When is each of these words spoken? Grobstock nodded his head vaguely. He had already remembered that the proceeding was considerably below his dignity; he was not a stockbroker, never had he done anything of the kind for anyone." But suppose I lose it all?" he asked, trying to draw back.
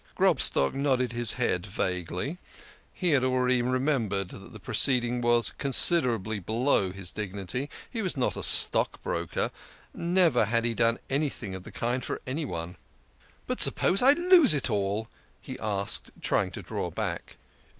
Grobstock 0.15 0.73
nodded 0.73 1.11
his 1.11 1.33
head 1.33 1.63
vaguely. 1.63 2.39
He 2.91 3.11
had 3.11 3.23
already 3.23 3.61
remembered 3.61 4.29
that 4.29 4.51
the 4.51 4.59
proceeding 4.59 5.21
was 5.21 5.51
considerably 5.59 6.39
below 6.39 6.91
his 6.91 7.11
dignity; 7.11 7.69
he 7.87 8.01
was 8.01 8.17
not 8.17 8.35
a 8.35 8.41
stockbroker, 8.41 9.51
never 9.93 10.45
had 10.45 10.65
he 10.65 10.73
done 10.73 10.97
anything 11.11 11.53
of 11.53 11.61
the 11.61 11.71
kind 11.71 12.03
for 12.03 12.19
anyone." 12.25 12.77
But 13.45 13.61
suppose 13.61 14.01
I 14.01 14.13
lose 14.13 14.55
it 14.55 14.71
all?" 14.71 15.07
he 15.39 15.59
asked, 15.59 16.09
trying 16.19 16.49
to 16.53 16.63
draw 16.63 16.89
back. 16.89 17.35